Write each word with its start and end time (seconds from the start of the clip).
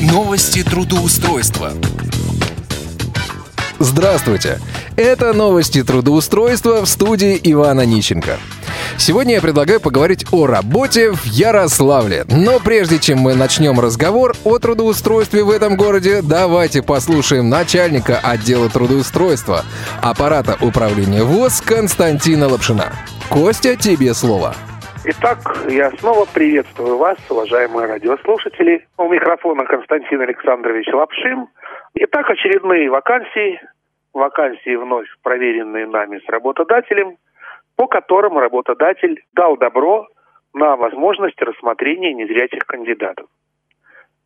Новости 0.00 0.62
трудоустройства. 0.62 1.72
Здравствуйте! 3.78 4.58
Это 4.96 5.34
новости 5.34 5.82
трудоустройства 5.82 6.86
в 6.86 6.88
студии 6.88 7.38
Ивана 7.42 7.84
Нищенко. 7.84 8.38
Сегодня 8.96 9.34
я 9.34 9.40
предлагаю 9.42 9.78
поговорить 9.78 10.24
о 10.30 10.46
работе 10.46 11.12
в 11.12 11.26
Ярославле. 11.26 12.24
Но 12.30 12.60
прежде 12.60 12.98
чем 12.98 13.18
мы 13.18 13.34
начнем 13.34 13.78
разговор 13.78 14.34
о 14.44 14.58
трудоустройстве 14.58 15.44
в 15.44 15.50
этом 15.50 15.76
городе, 15.76 16.22
давайте 16.22 16.80
послушаем 16.80 17.50
начальника 17.50 18.18
отдела 18.20 18.70
трудоустройства 18.70 19.66
аппарата 20.00 20.56
управления 20.62 21.24
ВОЗ 21.24 21.60
Константина 21.60 22.48
Лапшина. 22.48 22.94
Костя, 23.28 23.76
тебе 23.76 24.14
слово. 24.14 24.56
Итак, 25.12 25.38
я 25.68 25.90
снова 25.98 26.24
приветствую 26.32 26.96
вас, 26.96 27.18
уважаемые 27.28 27.88
радиослушатели. 27.88 28.86
У 28.96 29.08
микрофона 29.08 29.64
Константин 29.64 30.20
Александрович 30.20 30.86
Лапшин. 30.92 31.48
Итак, 31.94 32.30
очередные 32.30 32.88
вакансии, 32.88 33.60
вакансии 34.12 34.76
вновь 34.76 35.08
проверенные 35.24 35.88
нами 35.88 36.20
с 36.24 36.28
работодателем, 36.28 37.16
по 37.74 37.88
которым 37.88 38.38
работодатель 38.38 39.20
дал 39.32 39.56
добро 39.56 40.06
на 40.54 40.76
возможность 40.76 41.42
рассмотрения 41.42 42.14
незрячих 42.14 42.64
кандидатов. 42.66 43.26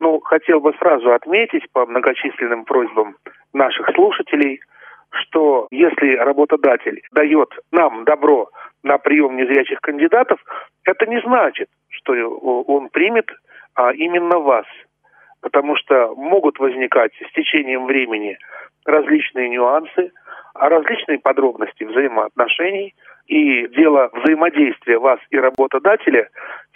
Ну, 0.00 0.20
хотел 0.20 0.60
бы 0.60 0.74
сразу 0.74 1.14
отметить 1.14 1.64
по 1.72 1.86
многочисленным 1.86 2.66
просьбам 2.66 3.16
наших 3.54 3.88
слушателей, 3.94 4.60
что 5.08 5.66
если 5.70 6.16
работодатель 6.16 7.00
дает 7.12 7.48
нам 7.70 8.04
добро 8.04 8.50
на 8.84 8.98
прием 8.98 9.36
незрячих 9.36 9.80
кандидатов, 9.80 10.38
это 10.84 11.06
не 11.06 11.20
значит, 11.22 11.68
что 11.88 12.12
он 12.12 12.88
примет 12.90 13.26
а 13.74 13.92
именно 13.92 14.38
вас. 14.38 14.66
Потому 15.40 15.76
что 15.76 16.14
могут 16.14 16.58
возникать 16.58 17.12
с 17.14 17.32
течением 17.32 17.86
времени 17.86 18.38
различные 18.86 19.48
нюансы, 19.50 20.12
а 20.54 20.68
различные 20.68 21.18
подробности 21.18 21.84
взаимоотношений. 21.84 22.94
И 23.26 23.66
дело 23.68 24.10
взаимодействия 24.12 24.98
вас 24.98 25.18
и 25.30 25.38
работодателя 25.38 26.28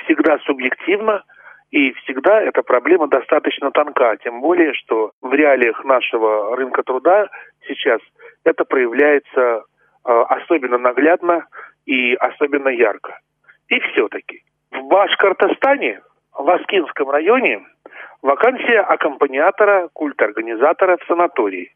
всегда 0.05 0.39
субъективно, 0.41 1.23
и 1.71 1.93
всегда 1.93 2.41
эта 2.43 2.63
проблема 2.63 3.09
достаточно 3.09 3.71
тонка. 3.71 4.17
Тем 4.25 4.41
более, 4.41 4.73
что 4.75 5.13
в 5.21 5.33
реалиях 5.33 5.85
нашего 5.85 6.57
рынка 6.57 6.83
труда 6.83 7.29
сейчас 7.67 8.01
это 8.45 8.65
проявляется 8.65 9.41
э, 9.41 10.25
особенно 10.29 10.79
наглядно 10.79 11.47
и 11.89 12.15
особенно 12.17 12.69
ярко. 12.69 13.19
И 13.69 13.81
все-таки 13.81 14.43
в 14.71 14.83
Башкортостане, 14.89 16.03
в 16.35 16.49
Аскинском 16.51 17.09
районе, 17.11 17.63
вакансия 18.21 18.81
аккомпаниатора, 18.81 19.89
культорганизатора 19.95 20.99
в 20.99 21.07
санатории. 21.07 21.73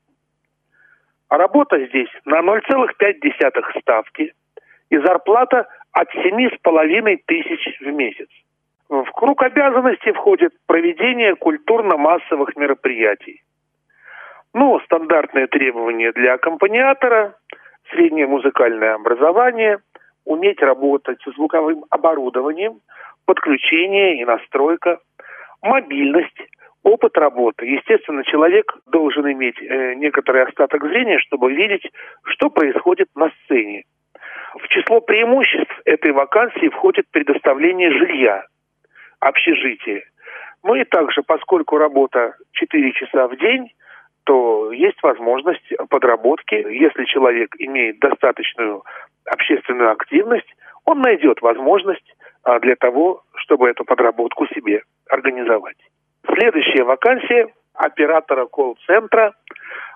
Работа 1.31 1.83
здесь 1.87 2.11
на 2.27 2.41
0,5 2.41 3.81
ставки 3.81 4.35
и 4.91 4.99
зарплата 4.99 5.67
от 5.93 6.15
7,5 6.15 7.19
тысяч 7.27 7.81
в 7.81 7.87
месяц. 7.87 8.29
В 8.91 9.11
круг 9.13 9.43
обязанностей 9.43 10.13
входит 10.13 10.53
проведение 10.67 11.35
культурно-массовых 11.37 12.55
мероприятий. 12.57 13.43
Ну, 14.53 14.79
стандартные 14.81 15.47
требования 15.47 16.13
для 16.13 16.35
аккомпаниатора, 16.35 17.35
среднее 17.91 18.27
музыкальное 18.27 18.95
образование– 18.95 19.79
уметь 20.25 20.61
работать 20.61 21.19
с 21.23 21.35
звуковым 21.35 21.85
оборудованием, 21.91 22.81
подключение 23.27 24.21
и 24.21 24.25
настройка, 24.25 24.99
мобильность, 25.63 26.37
опыт 26.83 27.17
работы. 27.17 27.67
Естественно, 27.67 28.25
человек 28.25 28.77
должен 28.87 29.31
иметь 29.31 29.61
э, 29.61 29.95
некоторый 29.95 30.45
остаток 30.45 30.83
зрения, 30.85 31.19
чтобы 31.19 31.53
видеть, 31.53 31.89
что 32.25 32.51
происходит 32.51 33.09
на 33.15 33.31
сцене. 33.45 33.85
В 34.55 34.69
число 34.69 35.01
преимуществ 35.01 35.73
этой 35.85 36.13
вакансии 36.13 36.69
входит 36.69 37.07
предоставление 37.11 37.91
жилья, 37.91 38.45
общежития. 39.21 40.03
Ну 40.63 40.75
и 40.75 40.85
также, 40.85 41.23
поскольку 41.23 41.79
работа 41.79 42.37
4 42.53 42.93
часа 42.93 43.29
в 43.29 43.37
день, 43.37 43.73
то 44.25 44.71
есть 44.73 45.03
возможность 45.03 45.73
подработки. 45.89 46.55
Если 46.55 47.05
человек 47.07 47.55
имеет 47.59 47.99
достаточную 47.99 48.85
общественную 49.27 49.93
активность, 49.93 50.49
он 50.85 51.01
найдет 51.01 51.41
возможность 51.43 52.17
а, 52.45 52.59
для 52.61 52.77
того, 52.77 53.23
чтобы 53.35 53.69
эту 53.69 53.85
подработку 53.85 54.47
себе 54.49 54.83
организовать. 55.09 55.77
Следующая 56.27 56.85
вакансия 56.85 57.49
оператора 57.75 58.47
колл-центра 58.47 59.35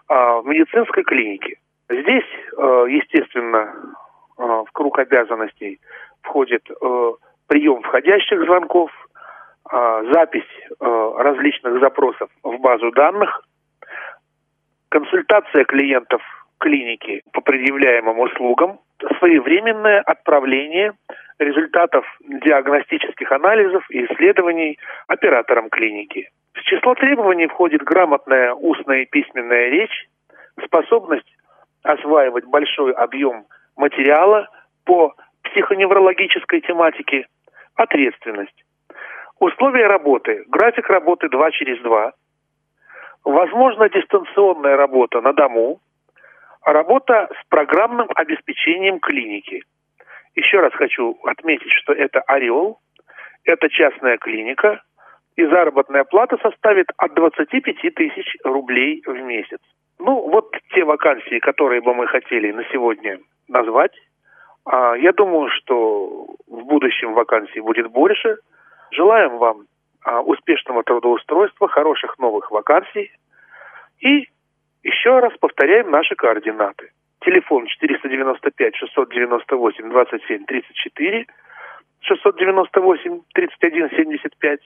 а, 0.08 0.40
в 0.40 0.46
медицинской 0.46 1.02
клинике. 1.02 1.58
Здесь, 1.88 2.24
а, 2.56 2.84
естественно, 2.84 3.74
в 4.36 4.66
круг 4.72 4.98
обязанностей 4.98 5.80
входит 6.20 6.62
прием 7.48 7.80
входящих 7.80 8.44
звонков, 8.44 8.90
запись 10.12 10.44
различных 10.78 11.80
запросов 11.80 12.28
в 12.42 12.58
базу 12.58 12.90
данных, 12.90 13.40
консультация 14.90 15.64
клиентов 15.64 16.20
клиники 16.58 17.22
по 17.32 17.40
предъявляемым 17.40 18.18
услугам, 18.20 18.78
своевременное 19.18 20.00
отправление 20.00 20.92
результатов 21.38 22.04
диагностических 22.20 23.30
анализов 23.30 23.84
и 23.90 24.04
исследований 24.06 24.78
операторам 25.06 25.68
клиники. 25.68 26.30
В 26.54 26.62
число 26.62 26.94
требований 26.94 27.46
входит 27.46 27.82
грамотная 27.82 28.54
устная 28.54 29.02
и 29.02 29.06
письменная 29.06 29.68
речь, 29.68 30.08
способность 30.64 31.30
осваивать 31.82 32.46
большой 32.46 32.92
объем 32.92 33.44
материала 33.76 34.48
по 34.84 35.14
психоневрологической 35.42 36.62
тематике, 36.62 37.26
ответственность. 37.74 38.64
Условия 39.38 39.86
работы. 39.86 40.44
График 40.48 40.88
работы 40.88 41.28
2 41.28 41.50
через 41.50 41.80
2. 41.82 42.12
Возможно 43.24 43.88
дистанционная 43.90 44.76
работа 44.76 45.20
на 45.20 45.32
дому, 45.32 45.80
работа 46.66 47.28
с 47.40 47.48
программным 47.48 48.08
обеспечением 48.14 48.98
клиники. 48.98 49.62
Еще 50.34 50.60
раз 50.60 50.72
хочу 50.74 51.16
отметить, 51.24 51.72
что 51.72 51.92
это 51.92 52.20
«Орел», 52.20 52.78
это 53.44 53.68
частная 53.68 54.18
клиника, 54.18 54.82
и 55.36 55.44
заработная 55.44 56.04
плата 56.04 56.36
составит 56.42 56.88
от 56.96 57.14
25 57.14 57.94
тысяч 57.94 58.36
рублей 58.44 59.02
в 59.06 59.14
месяц. 59.20 59.60
Ну, 59.98 60.28
вот 60.28 60.54
те 60.74 60.84
вакансии, 60.84 61.38
которые 61.38 61.80
бы 61.80 61.94
мы 61.94 62.06
хотели 62.06 62.50
на 62.52 62.64
сегодня 62.72 63.18
назвать. 63.48 63.92
А, 64.64 64.94
я 64.96 65.12
думаю, 65.12 65.48
что 65.50 66.36
в 66.46 66.64
будущем 66.64 67.14
вакансий 67.14 67.60
будет 67.60 67.90
больше. 67.90 68.38
Желаем 68.90 69.38
вам 69.38 69.66
а, 70.04 70.20
успешного 70.20 70.82
трудоустройства, 70.82 71.68
хороших 71.68 72.18
новых 72.18 72.50
вакансий 72.50 73.12
и 74.00 74.28
еще 74.86 75.18
раз 75.18 75.32
повторяем 75.40 75.90
наши 75.90 76.14
координаты. 76.14 76.90
Телефон 77.20 77.66
495 77.66 78.76
698 78.76 79.90
27 79.90 80.44
34, 80.44 81.26
698 82.00 83.20
31 83.34 83.90
75, 83.90 84.60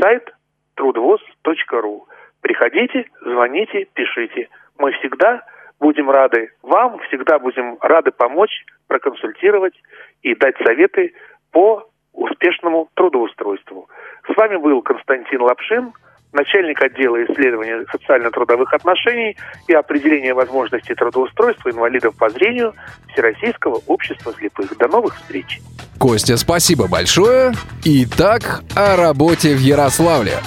сайт 0.00 0.34
трудвоз.ру. 0.76 2.08
Приходите, 2.40 3.04
звоните, 3.20 3.86
пишите. 3.92 4.48
Мы 4.78 4.92
всегда 4.92 5.44
будем 5.78 6.10
рады 6.10 6.52
вам, 6.62 6.98
всегда 7.00 7.38
будем 7.38 7.76
рады 7.82 8.12
помочь, 8.12 8.64
проконсультировать 8.88 9.74
и 10.22 10.34
дать 10.34 10.56
советы 10.64 11.12
по 11.52 11.86
успешному 12.14 12.88
трудоустройству. 12.94 13.90
С 14.26 14.36
вами 14.36 14.56
был 14.56 14.80
Константин 14.80 15.42
Лапшин– 15.42 15.92
начальник 16.32 16.82
отдела 16.82 17.22
исследования 17.24 17.84
социально-трудовых 17.90 18.72
отношений 18.72 19.36
и 19.68 19.74
определения 19.74 20.34
возможностей 20.34 20.94
трудоустройства 20.94 21.70
инвалидов 21.70 22.14
по 22.16 22.30
зрению 22.30 22.74
Всероссийского 23.12 23.80
общества 23.86 24.32
слепых. 24.38 24.76
До 24.78 24.88
новых 24.88 25.16
встреч! 25.16 25.60
Костя, 25.98 26.36
спасибо 26.36 26.88
большое. 26.88 27.52
Итак, 27.84 28.62
о 28.74 28.96
работе 28.96 29.54
в 29.54 29.58
Ярославле. 29.58 30.38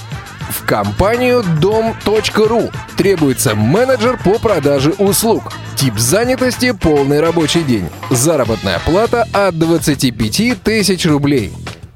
В 0.49 0.65
компанию 0.67 1.41
дом.ру 1.61 2.69
требуется 2.97 3.55
менеджер 3.55 4.17
по 4.23 4.39
продаже 4.39 4.91
услуг. 4.97 5.43
Тип 5.75 5.95
занятости– 5.95 6.73
полный 6.81 7.21
рабочий 7.21 7.63
день. 7.63 7.89
Заработная 8.09 8.79
плата 8.85 9.25
от 9.33 9.57
25 9.57 10.61
тысяч 10.61 11.05
рублей. 11.05 11.51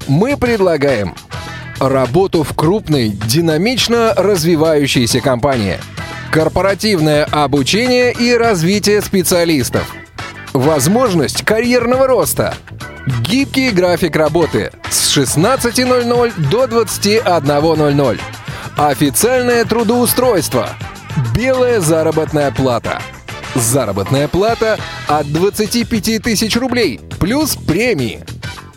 Мы 0.08 0.36
предлагаем 0.36 1.14
работу 1.80 2.42
в 2.42 2.54
крупной, 2.54 3.08
динамично 3.08 4.14
развивающейся 4.16 5.20
компании, 5.20 5.78
корпоративное 6.30 7.24
обучение 7.24 8.12
и 8.12 8.32
развитие 8.34 9.00
специалистов, 9.02 9.94
возможность 10.52 11.44
карьерного 11.44 12.06
роста, 12.06 12.54
гибкий 13.22 13.70
график 13.70 14.16
работы 14.16 14.72
с 14.90 15.16
16.00 15.16 16.48
до 16.50 16.64
21.00, 16.64 18.20
Официальное 18.78 19.64
трудоустройство. 19.64 20.68
Белая 21.34 21.80
заработная 21.80 22.52
плата. 22.52 23.02
Заработная 23.56 24.28
плата 24.28 24.78
от 25.08 25.26
25 25.32 26.22
тысяч 26.22 26.56
рублей 26.56 27.00
плюс 27.18 27.56
премии. 27.56 28.24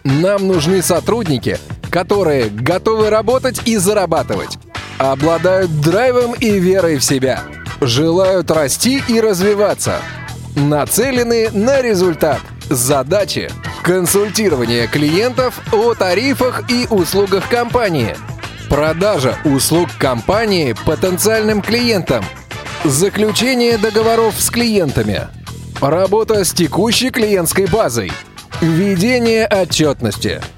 Нам 0.03 0.47
нужны 0.47 0.81
сотрудники, 0.81 1.59
которые 1.91 2.49
готовы 2.49 3.09
работать 3.09 3.67
и 3.67 3.75
зарабатывать, 3.75 4.57
обладают 4.97 5.81
драйвом 5.81 6.33
и 6.33 6.57
верой 6.57 6.97
в 6.97 7.03
себя, 7.03 7.41
желают 7.81 8.49
расти 8.49 9.03
и 9.07 9.19
развиваться, 9.19 9.97
нацелены 10.55 11.51
на 11.51 11.81
результат, 11.81 12.39
задачи, 12.69 13.51
консультирование 13.83 14.87
клиентов 14.87 15.59
о 15.73 15.93
тарифах 15.93 16.63
и 16.71 16.87
услугах 16.89 17.49
компании, 17.49 18.15
продажа 18.69 19.35
услуг 19.43 19.89
компании 19.99 20.73
потенциальным 20.85 21.61
клиентам, 21.61 22.23
заключение 22.85 23.77
договоров 23.77 24.35
с 24.39 24.49
клиентами, 24.49 25.27
работа 25.81 26.45
с 26.45 26.53
текущей 26.53 27.09
клиентской 27.09 27.67
базой, 27.67 28.13
ведение 28.61 29.45
отчетности– 29.45 30.39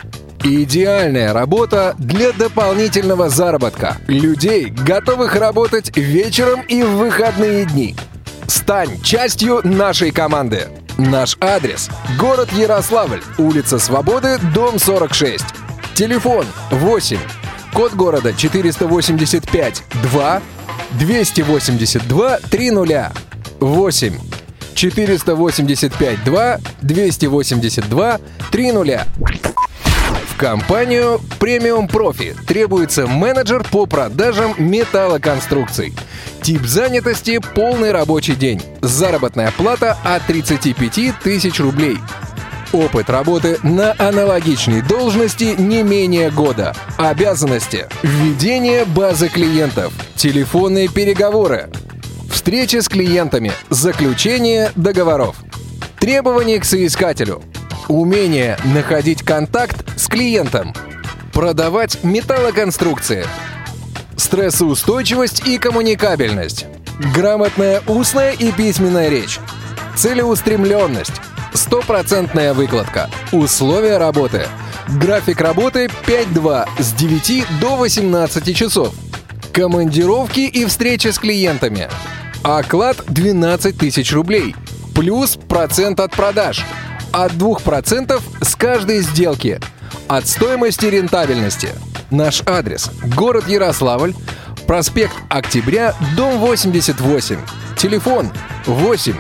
Идеальная 0.46 1.32
работа 1.32 1.96
для 1.98 2.34
дополнительного 2.34 3.30
заработка. 3.30 3.96
Людей, 4.08 4.66
готовых 4.66 5.38
работать 5.38 5.96
вечером 5.96 6.64
и 6.68 6.84
в 6.84 6.98
выходные 6.98 7.64
дни. 7.64 7.96
Стань 8.48 9.02
частью 9.02 9.62
нашей 9.64 10.12
команды. 10.12 10.68
Наш 10.98 11.38
адрес– 11.40 11.90
город 12.20 12.52
Ярославль, 12.52 13.22
улица 13.38 13.80
Свободы, 13.80 14.38
дом 14.54 14.80
46. 14.80 15.46
Телефон 15.94 16.46
8, 16.72 17.18
код 17.74 17.94
города 17.94 18.34
485 18.34 19.84
2 20.12 20.42
282 21.00 22.40
30 22.40 23.12
8 23.62 24.14
485 24.76 26.24
2 26.26 26.60
282 26.82 28.20
30 28.52 29.00
компанию 30.38 31.22
Premium 31.40 31.90
Profi 31.90 32.36
требуется 32.46 33.08
менеджер 33.08 33.64
по 33.72 33.86
продажам 33.86 34.54
металлоконструкций. 34.58 35.94
Тип 36.42 36.64
занятости– 36.66 37.40
полный 37.56 37.92
рабочий 37.92 38.36
день. 38.36 38.62
Заработная 38.82 39.52
плата 39.52 39.98
от 40.04 40.26
35 40.26 41.20
тысяч 41.24 41.60
рублей. 41.60 41.98
Опыт 42.74 43.10
работы 43.10 43.60
на 43.62 43.94
аналогичной 44.00 44.82
должности 44.82 45.56
не 45.58 45.84
менее 45.84 46.32
года. 46.32 46.76
Обязанности. 46.98 47.88
Введение 48.02 48.86
базы 48.86 49.30
клиентов. 49.30 49.94
Телефонные 50.16 50.88
переговоры. 50.88 51.70
Встречи 52.32 52.78
с 52.78 52.90
клиентами. 52.90 53.52
Заключение 53.70 54.72
договоров. 54.76 55.38
Требования 56.00 56.60
к 56.60 56.66
соискателю. 56.66 57.44
Умение 57.90 58.58
находить 58.64 59.24
контакт 59.24 60.00
с 60.00 60.08
клиентом. 60.08 60.74
Продавать 61.34 62.04
металлоконструкции. 62.04 63.26
Стрессоустойчивость 64.16 65.46
и 65.48 65.58
коммуникабельность. 65.58 66.66
Грамотная 67.14 67.82
устная 67.88 68.32
и 68.32 68.52
письменная 68.52 69.10
речь. 69.10 69.40
Целеустремленность. 69.98 71.14
Стопроцентная 71.54 72.54
выкладка. 72.54 73.10
Условия 73.32 73.98
работы. 73.98 74.48
График 74.88 75.42
работы 75.42 75.90
5-2 76.08 76.68
с 76.80 76.94
9 76.94 77.46
до 77.60 77.76
18 77.76 78.56
часов. 78.56 78.94
Командировки 79.52 80.42
и 80.42 80.66
встречи 80.66 81.10
с 81.10 81.20
клиентами. 81.20 81.90
Оклад 82.44 83.04
12 83.08 83.78
тысяч 83.78 84.14
рублей. 84.14 84.56
Плюс 84.96 85.38
процент 85.48 86.00
от 86.00 86.12
продаж– 86.12 86.64
от 87.14 87.32
2% 87.34 88.22
с 88.42 88.56
каждой 88.56 89.02
сделки. 89.02 89.60
От 90.08 90.28
стоимости 90.28 90.88
рентабельности. 90.88 91.70
Наш 92.12 92.42
адрес. 92.46 92.90
Город 93.16 93.48
Ярославль. 93.48 94.14
Проспект 94.68 95.14
Октября, 95.30 95.96
дом 96.18 96.40
88. 96.40 97.38
Телефон 97.78 98.32
8 98.66 99.16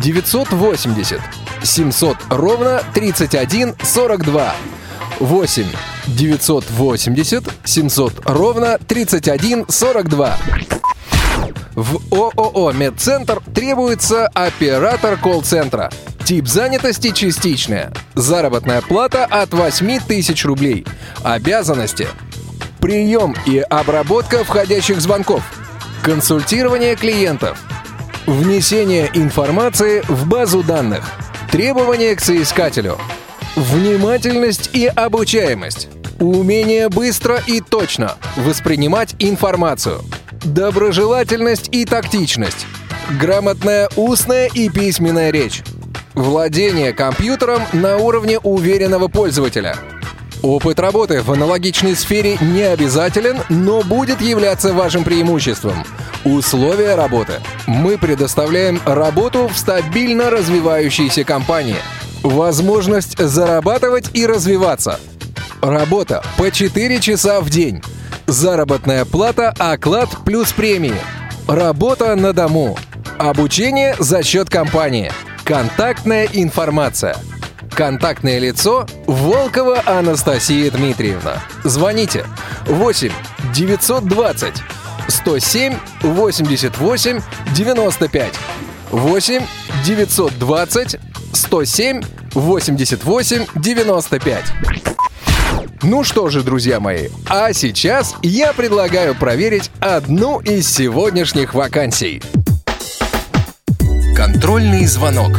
980 0.00 1.20
700 1.62 2.16
ровно 2.30 2.82
31 2.94 3.74
42. 3.82 4.54
8 5.20 5.66
980 6.06 7.44
700 7.64 8.12
ровно 8.24 8.78
31 8.86 9.66
42. 9.68 10.38
В 11.74 12.00
ООО 12.12 12.72
«Медцентр» 12.72 13.40
требуется 13.54 14.26
оператор 14.26 15.16
колл-центра. 15.16 15.90
Тип 16.28 16.46
занятости 16.46 17.10
частичная. 17.10 17.90
Заработная 18.14 18.82
плата 18.82 19.24
от 19.24 19.54
8 19.54 20.00
тысяч 20.06 20.44
рублей. 20.44 20.84
Обязанности. 21.24 22.06
Прием 22.80 23.34
и 23.46 23.60
обработка 23.60 24.44
входящих 24.44 25.00
звонков. 25.00 25.42
Консультирование 26.02 26.96
клиентов. 26.96 27.58
Внесение 28.26 29.10
информации 29.14 30.02
в 30.06 30.28
базу 30.28 30.62
данных. 30.62 31.10
Требования 31.50 32.14
к 32.14 32.20
соискателю. 32.20 32.98
Внимательность 33.56 34.68
и 34.74 34.84
обучаемость. 34.84 35.88
Умение 36.20 36.90
быстро 36.90 37.40
и 37.46 37.62
точно 37.62 38.16
воспринимать 38.36 39.16
информацию– 39.18 40.02
Доброжелательность 40.44 41.70
и 41.72 41.86
тактичность. 41.86 42.66
Грамотная 43.18 43.88
устная 43.96 44.48
и 44.48 44.68
письменная 44.68 45.30
речь. 45.30 45.62
Владение 46.18 46.92
компьютером 46.92 47.62
на 47.72 47.96
уровне 47.96 48.40
уверенного 48.40 49.06
пользователя. 49.06 49.76
Опыт 50.42 50.80
работы 50.80 51.22
в 51.22 51.30
аналогичной 51.30 51.94
сфере 51.94 52.36
не 52.40 52.62
обязателен, 52.62 53.38
но 53.48 53.82
будет 53.82 54.20
являться 54.20 54.72
вашим 54.72 55.04
преимуществом. 55.04 55.84
Условия 56.24 56.96
работы. 56.96 57.34
Мы 57.68 57.98
предоставляем 57.98 58.80
работу 58.84 59.46
в 59.46 59.56
стабильно 59.56 60.28
развивающейся 60.28 61.22
компании. 61.22 61.78
Возможность 62.24 63.16
зарабатывать 63.16 64.10
и 64.12 64.26
развиваться. 64.26 64.98
Работа 65.62 66.24
по 66.36 66.50
4 66.50 66.98
часа 66.98 67.40
в 67.40 67.48
день. 67.48 67.80
Заработная 68.26 69.04
плата, 69.04 69.54
оклад 69.56 70.08
плюс 70.24 70.52
премии. 70.52 71.00
Работа 71.46 72.16
на 72.16 72.32
дому. 72.32 72.76
Обучение 73.18 73.94
за 74.00 74.24
счет 74.24 74.50
компании. 74.50 75.12
Контактная 75.48 76.28
информация. 76.34 77.16
Контактное 77.70 78.38
лицо 78.38 78.86
Волкова 79.06 79.82
Анастасия 79.86 80.70
Дмитриевна. 80.70 81.42
Звоните 81.64 82.26
8 82.66 83.10
920 83.54 84.54
107 85.08 85.74
88 86.02 87.20
95 87.56 88.34
8 88.90 89.42
920 89.86 90.96
107 91.32 92.02
88 92.34 93.46
95 93.56 94.44
ну 95.84 96.02
что 96.02 96.28
же, 96.28 96.42
друзья 96.42 96.80
мои, 96.80 97.08
а 97.28 97.52
сейчас 97.52 98.16
я 98.22 98.52
предлагаю 98.52 99.14
проверить 99.14 99.70
одну 99.78 100.40
из 100.40 100.68
сегодняшних 100.68 101.54
вакансий. 101.54 102.20
Контрольный 104.18 104.84
звонок. 104.86 105.30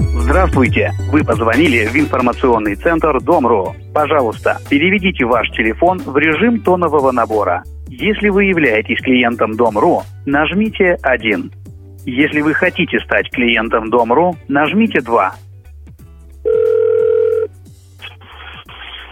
Здравствуйте! 0.00 0.90
Вы 1.12 1.22
позвонили 1.22 1.86
в 1.86 1.94
информационный 1.94 2.74
центр 2.74 3.20
Дом.ру. 3.20 3.76
Пожалуйста, 3.94 4.58
переведите 4.68 5.24
ваш 5.24 5.48
телефон 5.50 5.98
в 6.04 6.16
режим 6.16 6.60
тонового 6.62 7.12
набора. 7.12 7.62
Если 7.86 8.28
вы 8.28 8.46
являетесь 8.46 9.00
клиентом 9.00 9.56
Дом.ру, 9.56 10.02
нажмите 10.26 10.98
1. 11.00 11.52
Если 12.06 12.40
вы 12.40 12.54
хотите 12.54 12.98
стать 13.04 13.30
клиентом 13.30 13.88
Дом.ру, 13.88 14.34
нажмите 14.48 15.00
2. 15.00 15.34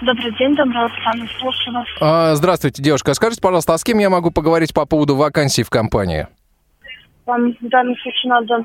Добрый 0.03 0.37
день, 0.37 0.55
Оксана, 0.55 1.29
слушаю 1.39 1.75
вас. 1.75 1.87
А, 2.01 2.35
здравствуйте, 2.35 2.83
девушка. 2.83 3.15
Скажите, 3.15 3.41
пожалуйста, 3.41 3.75
а 3.75 3.79
с 3.79 3.85
кем 3.85 3.99
я 3.99 4.11
могу 4.11 4.33
поговорить 4.33 4.75
по 4.75 4.85
поводу 4.85 5.15
вакансий 5.15 5.63
в 5.63 5.71
компании? 5.71 6.27
Вам 7.29 7.55
в 7.61 7.69
данном 7.69 7.95
случае 7.99 8.31
надо 8.31 8.65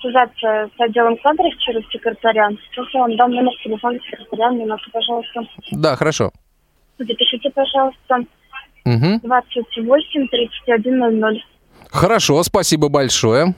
связаться 0.00 0.70
с 0.76 0.80
отделом 0.80 1.16
кадров 1.16 1.52
через 1.58 1.84
секретаря. 1.90 2.48
Сейчас 2.70 2.86
я 2.94 3.00
вам 3.00 3.16
дам 3.16 3.32
номер 3.32 3.50
телефона 3.64 3.98
секретаря. 3.98 4.50
Минуту, 4.50 4.84
пожалуйста. 4.92 5.40
Да, 5.72 5.96
хорошо. 5.96 6.30
Запишите, 6.96 7.50
пожалуйста. 7.50 8.20
Угу. 8.84 9.20
28 9.24 10.28
31 10.28 11.20
00. 11.20 11.42
Хорошо, 11.90 12.40
спасибо 12.44 12.88
большое. 12.88 13.56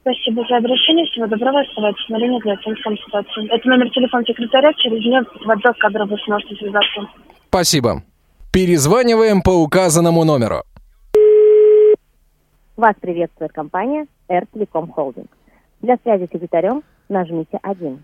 Спасибо 0.00 0.42
за 0.48 0.56
обращение. 0.56 1.04
Всего 1.10 1.26
доброго. 1.26 1.60
Оставайтесь 1.60 2.08
на 2.08 2.16
линии 2.16 2.40
для 2.40 2.54
оценки 2.54 2.80
консультации. 2.80 3.54
Это 3.54 3.68
номер 3.68 3.90
телефона 3.90 4.24
секретаря. 4.24 4.72
Через 4.78 5.04
меня 5.04 5.22
в 5.22 5.50
отдел 5.50 5.74
кадров 5.78 6.08
вы 6.08 6.16
сможете 6.24 6.56
связаться. 6.56 7.12
Спасибо. 7.48 8.02
Перезваниваем 8.54 9.42
по 9.42 9.50
указанному 9.50 10.24
номеру. 10.24 10.62
Вас 12.76 12.94
приветствует 12.98 13.52
компания 13.52 14.06
Air 14.30 14.46
Telecom 14.50 14.88
Holding. 14.94 15.28
Для 15.82 15.98
связи 15.98 16.24
с 16.26 16.30
секретарем 16.30 16.82
нажмите 17.10 17.58
1. 17.62 18.02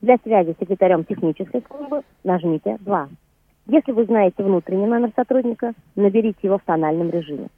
Для 0.00 0.16
связи 0.24 0.52
с 0.52 0.58
секретарем 0.58 1.04
технической 1.04 1.62
службы 1.68 2.02
нажмите 2.24 2.76
2. 2.80 3.08
Если 3.68 3.92
вы 3.92 4.04
знаете 4.04 4.42
внутренний 4.42 4.86
номер 4.86 5.12
сотрудника, 5.14 5.74
наберите 5.94 6.38
его 6.42 6.58
в 6.58 6.62
тональном 6.62 7.10
режиме. 7.10 7.48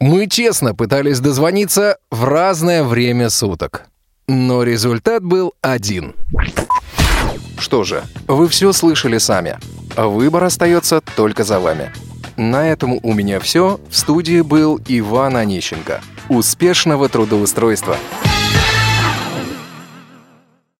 Мы 0.00 0.26
честно 0.26 0.74
пытались 0.74 1.20
дозвониться 1.20 1.98
в 2.10 2.24
разное 2.24 2.82
время 2.82 3.28
суток. 3.28 3.91
Но 4.28 4.62
результат 4.62 5.22
был 5.22 5.54
один. 5.60 6.14
Что 7.58 7.84
же, 7.84 8.04
вы 8.26 8.48
все 8.48 8.72
слышали 8.72 9.18
сами. 9.18 9.58
Выбор 9.96 10.44
остается 10.44 11.00
только 11.00 11.44
за 11.44 11.60
вами. 11.60 11.92
На 12.36 12.68
этом 12.68 12.98
у 13.02 13.12
меня 13.12 13.40
все. 13.40 13.78
В 13.90 13.96
студии 13.96 14.40
был 14.40 14.80
Иван 14.86 15.36
Онищенко. 15.36 16.00
Успешного 16.28 17.08
трудоустройства! 17.08 17.96